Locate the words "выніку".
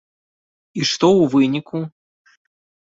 1.37-1.77